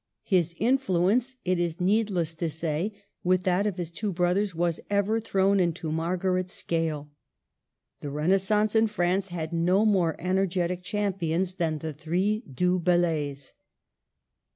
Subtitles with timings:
[0.23, 2.91] His influence, it is needless to say,
[3.23, 7.11] with that of his two brothers, was ever thrown into Margaret's scale.
[7.99, 13.53] The Renaissance in France had no more energetic champions than the three Du Bellays.